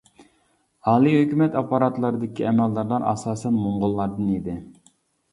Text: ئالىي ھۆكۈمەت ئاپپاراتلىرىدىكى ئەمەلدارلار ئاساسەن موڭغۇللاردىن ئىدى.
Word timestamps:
ئالىي 0.91 1.17
ھۆكۈمەت 1.17 1.57
ئاپپاراتلىرىدىكى 1.59 2.47
ئەمەلدارلار 2.51 3.05
ئاساسەن 3.11 3.59
موڭغۇللاردىن 3.67 4.33
ئىدى. 4.37 4.57